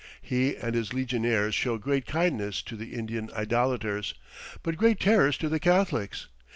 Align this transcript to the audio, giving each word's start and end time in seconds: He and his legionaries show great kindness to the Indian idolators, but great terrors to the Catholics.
He 0.19 0.57
and 0.57 0.73
his 0.73 0.93
legionaries 0.95 1.53
show 1.53 1.77
great 1.77 2.07
kindness 2.07 2.63
to 2.63 2.75
the 2.75 2.95
Indian 2.95 3.29
idolators, 3.35 4.15
but 4.63 4.75
great 4.75 4.99
terrors 4.99 5.37
to 5.37 5.47
the 5.47 5.59
Catholics. 5.59 6.27